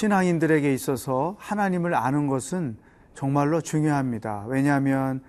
[0.00, 2.78] 신앙인들에게 있어서 하나님을 아는 것은
[3.12, 4.46] 정말로 중요합니다.
[4.48, 5.22] 왜냐하면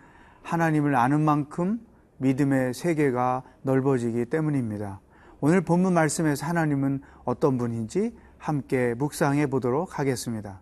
[0.43, 1.85] 하나님을 아는 만큼
[2.19, 5.01] 믿음의 세계가 넓어지기 때문입니다.
[5.41, 10.61] 오늘 본문 말씀에서 하나님은 어떤 분인지 함께 묵상해 보도록 하겠습니다.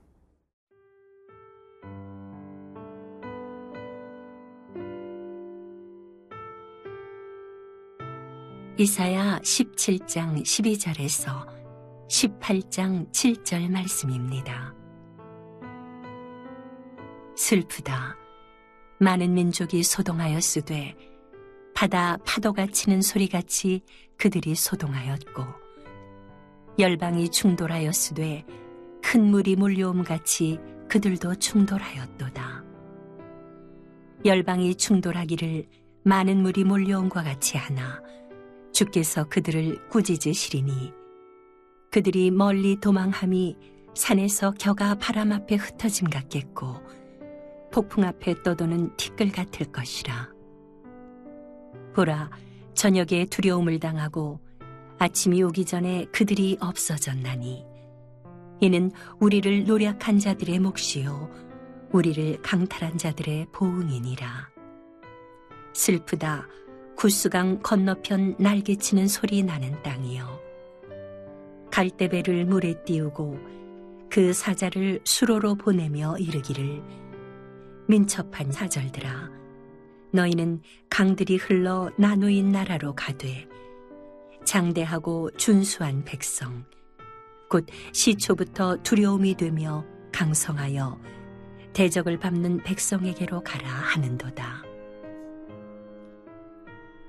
[8.77, 11.58] 이사야 17장 12절에서
[12.09, 14.73] 18장 7절 말씀입니다.
[17.35, 18.17] 슬프다.
[18.99, 20.95] 많은 민족이 소동하였으되
[21.75, 23.83] 바다 파도가 치는 소리같이
[24.17, 25.43] 그들이 소동하였고
[26.79, 28.43] 열방이 충돌하였으되
[29.01, 32.63] 큰 물이 몰려옴 같이 그들도 충돌하였도다.
[34.25, 35.67] 열방이 충돌하기를
[36.03, 38.01] 많은 물이 몰려온과 같이 하나
[38.73, 40.98] 주께서 그들을 꾸짖으시리니
[41.91, 43.57] 그들이 멀리 도망함이
[43.95, 46.75] 산에서 겨가 바람 앞에 흩어짐 같겠고
[47.71, 50.29] 폭풍 앞에 떠도는 티끌 같을 것이라.
[51.93, 52.29] 보라,
[52.73, 54.39] 저녁에 두려움을 당하고
[54.99, 57.65] 아침이 오기 전에 그들이 없어졌나니
[58.61, 61.29] 이는 우리를 노력한 자들의 몫이요
[61.91, 64.49] 우리를 강탈한 자들의 보응이니라.
[65.73, 66.47] 슬프다.
[66.95, 70.48] 구스강 건너편 날개치는 소리 나는 땅이요.
[71.71, 73.37] 갈대배를 물에 띄우고
[74.09, 76.81] 그 사자를 수로로 보내며 이르기를
[77.87, 79.29] 민첩한 사절들아
[80.11, 83.47] 너희는 강들이 흘러 나누인 나라로 가되
[84.43, 86.65] 장대하고 준수한 백성
[87.49, 90.99] 곧 시초부터 두려움이 되며 강성하여
[91.73, 94.63] 대적을 밟는 백성에게로 가라 하는도다.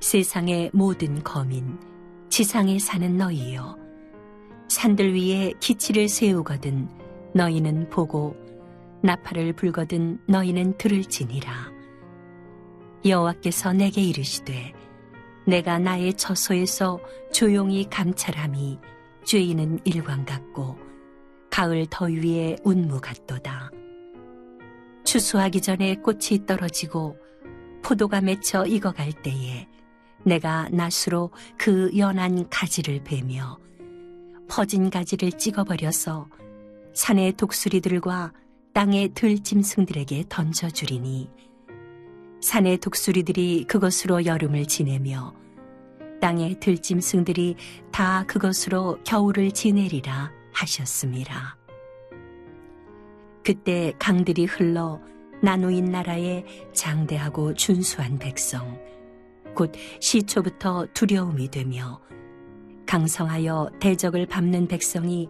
[0.00, 1.78] 세상의 모든 거민,
[2.28, 3.76] 지상에 사는 너희여,
[4.70, 6.88] 산들 위에 기치를 세우거든
[7.34, 8.36] 너희는 보고
[9.02, 11.72] 나팔을 불거든 너희는 들을지니라.
[13.04, 14.72] 여호와께서 내게 이르시되
[15.44, 17.00] 내가 나의 처소에서
[17.32, 18.78] 조용히 감찰함이
[19.24, 20.78] 죄인은 일광 같고
[21.50, 23.72] 가을 더위에 운무 같도다.
[25.04, 27.16] 추수하기 전에 꽃이 떨어지고
[27.82, 29.66] 포도가 맺혀 익어갈 때에
[30.24, 33.58] 내가 낫으로 그 연한 가지를 베며
[34.50, 36.28] 퍼진 가지를 찍어버려서
[36.92, 38.32] 산의 독수리들과
[38.74, 41.30] 땅의 들짐승들에게 던져주리니
[42.40, 45.34] 산의 독수리들이 그것으로 여름을 지내며
[46.20, 47.54] 땅의 들짐승들이
[47.92, 51.56] 다 그것으로 겨울을 지내리라 하셨습니다.
[53.44, 55.00] 그때 강들이 흘러
[55.42, 58.78] 나누인 나라에 장대하고 준수한 백성,
[59.54, 62.00] 곧 시초부터 두려움이 되며
[62.90, 65.28] 강성하여 대적을 밟는 백성이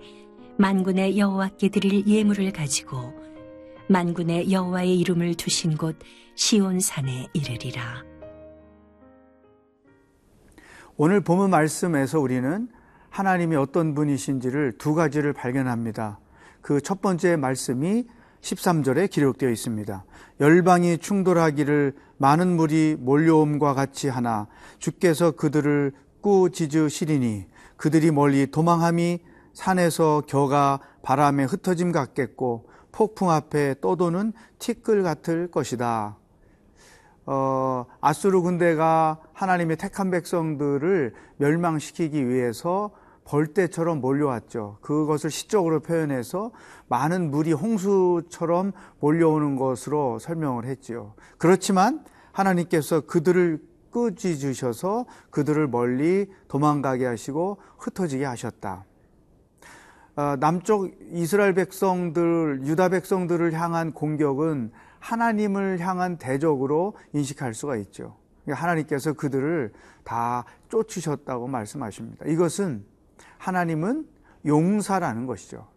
[0.56, 3.12] 만군의 여호와께 드릴 예물을 가지고
[3.87, 5.98] 만군의 여호와의 이름을 두신 곳
[6.37, 8.03] 시온산에 이르리라.
[10.97, 12.66] 오늘 본문 말씀에서 우리는
[13.10, 16.19] 하나님이 어떤 분이신지를 두 가지를 발견합니다.
[16.62, 18.06] 그 첫 번째 말씀이
[18.41, 20.06] 13절에 기록되어 있습니다.
[20.41, 24.47] 열방이 충돌하기를 많은 물이 몰려옴과 같이 하나
[24.78, 29.21] 주께서 그들을 꾸짖으시리니 그들이 멀리 도망함이
[29.53, 36.17] 산에서 겨가 바람에 흩어짐 같겠고 폭풍 앞에 떠도는 티끌 같을 것이다.
[37.27, 42.91] 어, 아수르 군대가 하나님의 택한 백성들을 멸망시키기 위해서
[43.25, 44.79] 벌떼처럼 몰려왔죠.
[44.81, 46.51] 그것을 시적으로 표현해서
[46.89, 51.15] 많은 물이 홍수처럼 몰려오는 것으로 설명을 했지요.
[51.39, 58.84] 그렇지만 하나님께서 그들을 끄지주셔서 그들을 멀리 도망가게 하시고 흩어지게 하셨다.
[60.17, 68.16] 어, 남쪽 이스라엘 백성들, 유다 백성들을 향한 공격은 하나님을 향한 대적으로 인식할 수가 있죠.
[68.45, 69.72] 그러니까 하나님께서 그들을
[70.04, 72.27] 다 쫓으셨다고 말씀하십니다.
[72.27, 72.84] 이것은
[73.39, 74.07] 하나님은
[74.45, 75.69] 용사라는 것이죠.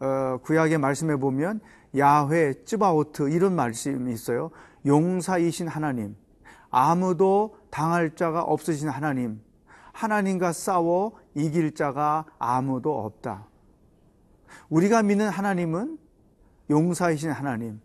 [0.00, 1.60] 어, 구약의 말씀에 보면
[1.96, 4.50] 야훼, 쯔바오트 이런 말씀이 있어요.
[4.86, 6.16] 용사이신 하나님,
[6.76, 9.40] 아무도 당할 자가 없으신 하나님,
[9.92, 13.46] 하나님과 싸워 이길 자가 아무도 없다.
[14.70, 15.98] 우리가 믿는 하나님은
[16.70, 17.80] 용사이신 하나님,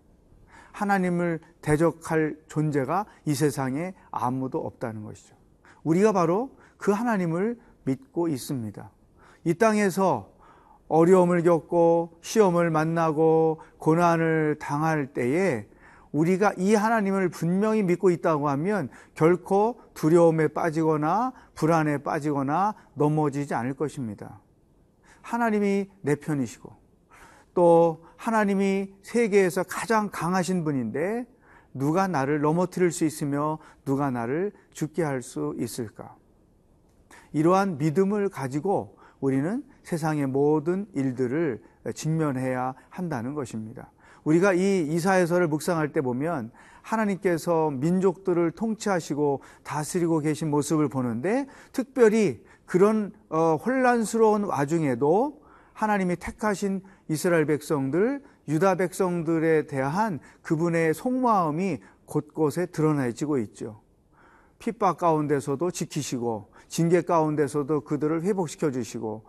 [0.71, 5.35] 하나님을 대적할 존재가 이 세상에 아무도 없다는 것이죠.
[5.83, 8.89] 우리가 바로 그 하나님을 믿고 있습니다.
[9.43, 10.31] 이 땅에서
[10.87, 15.67] 어려움을 겪고 시험을 만나고 고난을 당할 때에
[16.11, 24.41] 우리가 이 하나님을 분명히 믿고 있다고 하면 결코 두려움에 빠지거나 불안에 빠지거나 넘어지지 않을 것입니다.
[25.21, 26.73] 하나님이 내 편이시고
[27.53, 31.25] 또 하나님이 세계에서 가장 강하신 분인데
[31.73, 36.15] 누가 나를 넘어뜨릴 수 있으며 누가 나를 죽게 할 수 있을까?
[37.31, 41.61] 이러한 믿음을 가지고 우리는 세상의 모든 일들을
[41.93, 43.91] 직면해야 한다는 것입니다.
[44.23, 46.51] 우리가 이 이사에서를 묵상할 때 보면
[46.81, 55.41] 하나님께서 민족들을 통치하시고 다스리고 계신 모습을 보는데 특별히 그런 어, 혼란스러운 와중에도
[55.73, 63.81] 하나님이 택하신 이스라엘 백성들, 유다 백성들에 대한 그분의 속마음이 곳곳에 드러나지고 있죠.
[64.59, 69.23] 핍박 가운데서도 지키시고 징계 가운데서도 그들을 회복시켜 주시고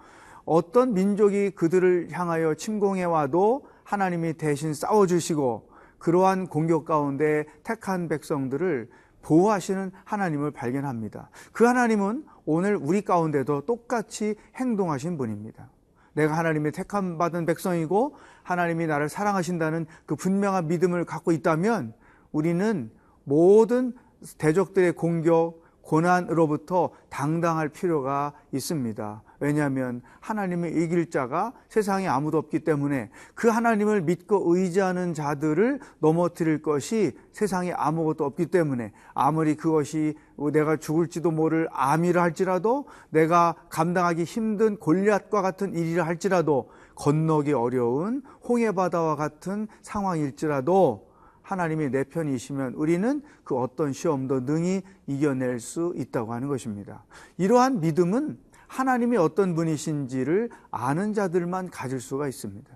[0.45, 8.89] 어떤 민족이 그들을 향하여 침공해 와도 하나님이 대신 싸워 주시고 그러한 공격 가운데 택한 백성들을
[9.23, 11.29] 보호하시는 하나님을 발견합니다.
[11.53, 15.71] 그 하나님은 오늘 우리 가운데도 똑같이 행동하신 분입니다.
[16.13, 18.15] 내가 하나님의 택함 받은 백성이고
[18.45, 21.93] 하나님이 나를 사랑하신다는 그 분명한 믿음을 갖고 있다면
[22.31, 22.93] 우리는
[23.25, 23.93] 모든
[24.39, 29.23] 대적들의 공격, 고난으로부터 당당할 필요가 있습니다.
[29.41, 37.17] 왜냐하면 하나님을 이길 자가 세상에 아무도 없기 때문에 그 하나님을 믿고 의지하는 자들을 넘어뜨릴 것이
[37.33, 40.15] 세상에 아무것도 없기 때문에 아무리 그것이
[40.53, 49.17] 내가 죽을지도 모를 암이라 할지라도 내가 감당하기 힘든 골리앗과 같은 일이라 할지라도 건너기 어려운 홍해바다와
[49.17, 51.09] 같은 상황일지라도
[51.43, 57.05] 하나님이 내 편이시면 우리는 그 어떤 시험도 능히 이겨낼 수 있다고 하는 것입니다.
[57.39, 58.39] 이러한 믿음은
[58.71, 62.71] 하나님이 어떤 분이신지를 아는 자들만 가질 수가 있습니다.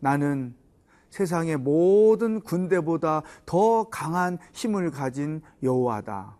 [0.00, 0.54] 나는
[1.10, 6.38] 세상의 모든 군대보다 더 강한 힘을 가진 여호와다.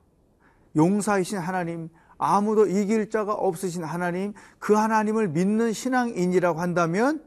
[0.75, 7.23] 용사이신 하나님, 아무도 이길 자가 없으신 하나님, 그 하나님을 믿는 신앙인이라고 한다면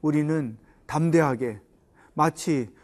[0.00, 0.56] 우리는
[0.86, 1.60] 담대하게
[2.14, 2.74] 마치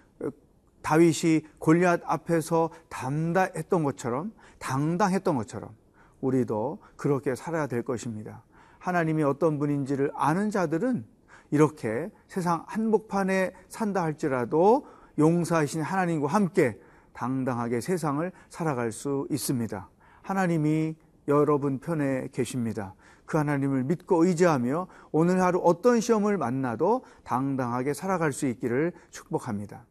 [0.82, 5.75] 다윗이 골리앗 앞에서 담다했던 것처럼 당당했던 것처럼
[6.22, 8.42] 우리도 그렇게 살아야 될 것입니다.
[8.78, 11.04] 하나님이 어떤 분인지를 아는 자들은
[11.50, 14.86] 이렇게 세상 한복판에 산다 할지라도
[15.19, 16.80] 용사이신 하나님과 함께
[17.12, 19.88] 당당하게 세상을 살아갈 수 있습니다.
[20.22, 20.96] 하나님이
[21.28, 22.94] 여러분 편에 계십니다.
[23.26, 29.84] 그 하나님을 믿고 의지하며 오늘 하루 어떤 시험을 만나도 당당하게 살아갈 수 있기를 축복합니다.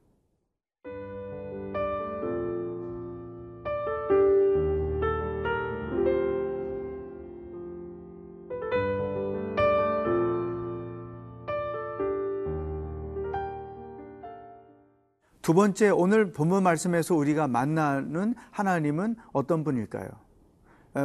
[15.42, 20.08] 두 번째 오늘 본문 말씀에서 우리가 만나는 하나님은 어떤 분일까요?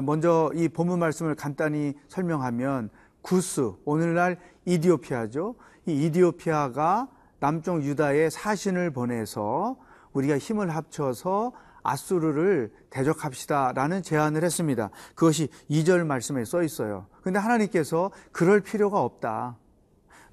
[0.02, 2.90] 먼저 이 본문 말씀을 간단히 설명하면
[3.22, 5.54] 구스 오늘날 이디오피아죠.
[5.86, 7.08] 이 이디오피아가
[7.40, 9.76] 남쪽 유다에 사신을 보내서
[10.12, 14.90] 우리가 힘을 합쳐서 아수르를 대적합시다라는 제안을 했습니다.
[15.14, 17.06] 그것이 2절 말씀에 써 있어요.
[17.22, 19.56] 근데 하나님께서 그럴 필요가 없다.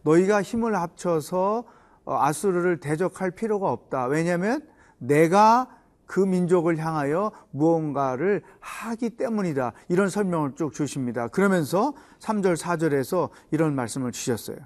[0.02, 1.66] 너희가 힘을 합쳐서 어,
[2.06, 4.06] 아수르를 대적할 필요가 없다.
[4.06, 4.62] 왜냐하면
[4.98, 5.68] 내가
[6.06, 9.74] 그 민족을 향하여 무언가를 하기 때문이다.
[9.90, 11.28] 이런 설명을 쭉 주십니다.
[11.28, 14.58] 그러면서 3절, 4절에서 이런 말씀을 주셨어요.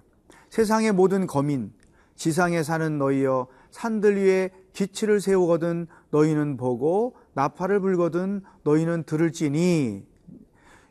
[0.49, 1.71] 세상의 모든 거민,
[2.15, 10.05] 지상에 사는 너희여, 산들 위에 기치를 세우거든 너희는 보고 나팔을 불거든 너희는 들을지니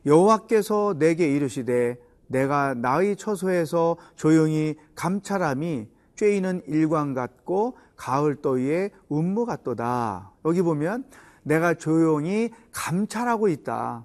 [0.04, 10.32] 여호와께서 내게 이르시되 내가 나의 처소에서 조용히 감찰함이 쬐이는 일광 같고 가을 더위에 운무 같도다.
[10.44, 11.04] 여기 보면
[11.42, 14.04] 내가 조용히 감찰하고 있다.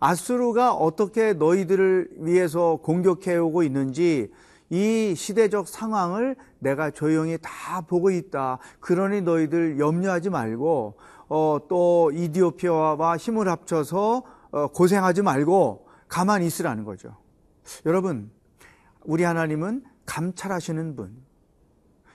[0.00, 4.32] 아수르가 어떻게 너희들을 위해서 공격해 오고 있는지
[4.68, 8.58] 이 시대적 상황을 내가 조용히 다 보고 있다.
[8.80, 10.96] 그러니 너희들 염려하지 말고
[11.28, 17.16] 어, 또 이디오피아와 힘을 합쳐서 어, 고생하지 말고 가만히 있으라는 거죠.
[17.86, 18.30] 여러분,
[19.04, 21.16] 우리 하나님은 감찰하시는 분.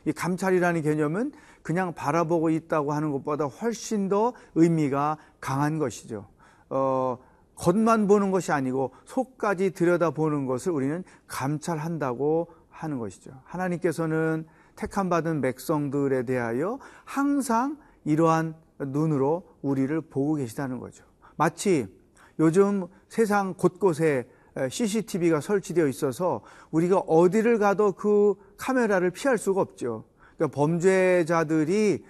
[0.06, 6.27] 이 감찰이라는 개념은 그냥 바라보고 있다고 하는 것보다 훨씬 더 의미가 강한 것이죠.
[6.70, 7.18] 어,
[7.56, 13.32] 겉만 보는 것이 아니고 속까지 들여다보는 것을 우리는 감찰한다고 하는 것이죠.
[13.46, 21.04] 하나님께서는 택함 받은 백성들에 대하여 항상 이러한 눈으로 우리를 보고 계시다는 거죠.
[21.36, 21.88] 마치
[22.39, 24.30] 요즘 세상 곳곳에
[24.70, 30.06] CCTV가 설치되어 있어서 우리가 어디를 가도 그 카메라를 피할 수가 없죠.
[30.36, 32.04] 그러니까 범죄자들이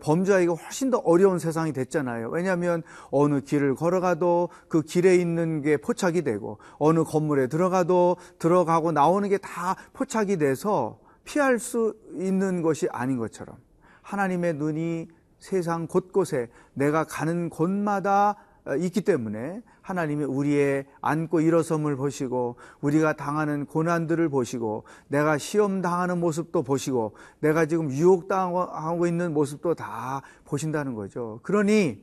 [0.00, 2.30] 범죄하기가 훨씬 더 어려운 세상이 됐잖아요.
[2.30, 9.28] 왜냐하면 어느 길을 걸어가도 그 길에 있는 게 포착이 되고 어느 건물에 들어가도 들어가고 나오는
[9.28, 13.56] 게 다 포착이 돼서 피할 수 있는 것이 아닌 것처럼
[14.02, 15.08] 하나님의 눈이
[15.40, 18.36] 세상 곳곳에 내가 가는 곳마다
[18.78, 26.62] 있기 때문에 하나님이 우리의 안고 일어섬을 보시고 우리가 당하는 고난들을 보시고 내가 시험 당하는 모습도
[26.62, 31.40] 보시고 내가 지금 유혹 당하고 있는 모습도 다 보신다는 거죠.
[31.42, 32.00] 그러니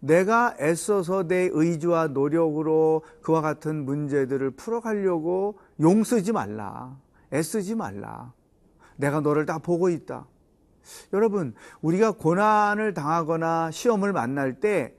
[0.00, 6.96] 내가 애써서 내 의지와 노력으로 그와 같은 문제들을 풀어가려고 용쓰지 말라.
[7.32, 8.32] 애쓰지 말라.
[8.96, 10.26] 내가 너를 다 보고 있다.
[11.12, 14.96] 여러분, 우리가 고난을 당하거나 시험을 만날 때,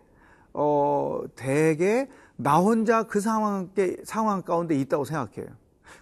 [0.54, 3.70] 어, 대개 나 혼자 그 상황,
[4.04, 5.48] 상황 가운데 있다고 생각해요.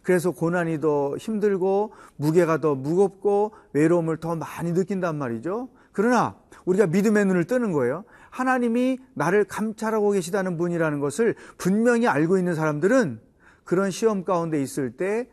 [0.04, 5.70] 그래서 고난이 더 힘들고 무게가 더 무겁고 외로움을 더 많이 느낀단 말이죠.
[5.92, 6.36] 그러나
[6.66, 8.04] 우리가 믿음의 눈을 뜨는 거예요.
[8.30, 13.20] 하나님이 나를 감찰하고 계시다는 분이라는 것을 분명히 알고 있는 사람들은
[13.64, 15.28] 그런 시험 가운데 있을 때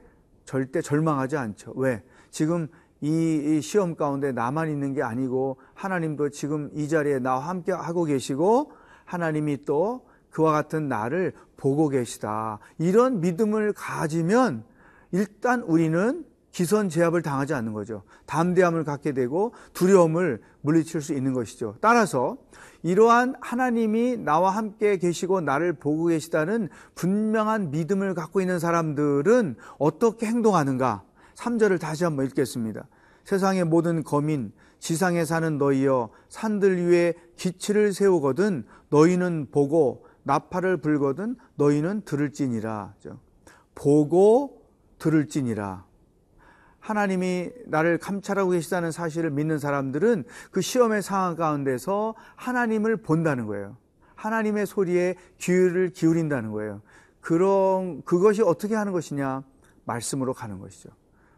[0.44, 1.72] 절대 절망하지 않죠.
[1.76, 2.02] 왜?
[2.30, 2.68] 지금
[3.00, 8.72] 이 시험 가운데 나만 있는 게 아니고 하나님도 지금 이 자리에 나와 함께 하고 계시고
[9.04, 12.58] 하나님이 또 그와 같은 나를 보고 계시다.
[12.78, 14.64] 이런 믿음을 가지면
[15.12, 18.02] 일단 우리는 기선 제압을 당하지 않는 거죠.
[18.26, 21.76] 담대함을 갖게 되고 두려움을 물리칠 수 있는 것이죠.
[21.80, 22.36] 따라서
[22.84, 31.02] 이러한 하나님이 나와 함께 계시고 나를 보고 계시다는 분명한 믿음을 갖고 있는 사람들은 어떻게 행동하는가?
[31.34, 32.86] 3절을 다시 한번 읽겠습니다.
[33.24, 42.02] 세상의 모든 거민, 지상에 사는 너희여 산들 위에 기치를 세우거든 너희는 보고 나팔을 불거든 너희는
[42.04, 42.94] 들을지니라.
[43.74, 44.62] 보고
[44.98, 45.84] 들을지니라.
[46.80, 53.78] 하나님이 나를 감찰하고 계시다는 사실을 믿는 사람들은 그 시험의 상황 가운데서 하나님을 본다는 거예요.
[54.16, 56.82] 하나님의 소리에 귀를 기울인다는 거예요.
[57.20, 59.42] 그런 그것이 어떻게 하는 것이냐?
[59.86, 60.90] 말씀으로 가는 것이죠.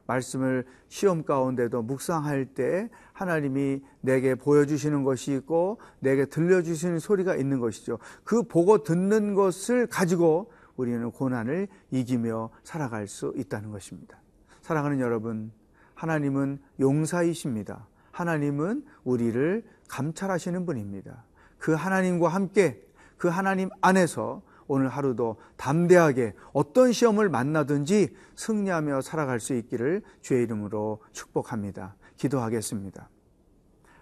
[0.07, 7.99] 말씀을 시험 가운데도 묵상할 때 하나님이 내게 보여주시는 것이 있고 내게 들려주시는 소리가 있는 것이죠.
[8.25, 14.21] 그 보고 듣는 것을 가지고 우리는 고난을 이기며 살아갈 수 있다는 것입니다.
[14.61, 15.53] 사랑하는 여러분,
[15.95, 17.87] 하나님은 용사이십니다.
[18.13, 21.25] 하나님은 우리를 감찰하시는 분입니다.
[21.59, 22.83] 그 하나님과 함께
[23.17, 31.01] 그 하나님 안에서 오늘 하루도 담대하게 어떤 시험을 만나든지 승리하며 살아갈 수 있기를 주의 이름으로
[31.13, 31.97] 축복합니다.
[32.17, 33.09] 기도하겠습니다.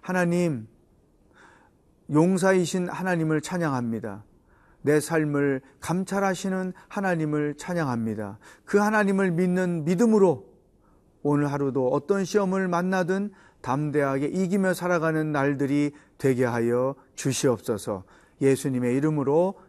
[0.01, 0.69] 하나님,
[2.11, 4.25] 용사이신 하나님을 찬양합니다.
[4.83, 8.39] 내 삶을 감찰하시는 하나님을 찬양합니다.
[8.67, 10.47] 그 하나님을 믿는 믿음으로
[11.23, 18.05] 오늘 하루도 어떤 시험을 만나든 담대하게 이기며 살아가는 날들이 되게 하여 주시옵소서
[18.43, 19.55] 예수님의 이름으로